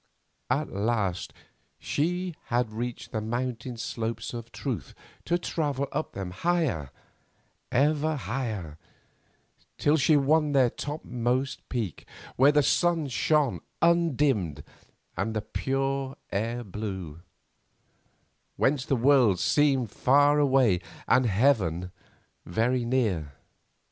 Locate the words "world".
18.95-19.39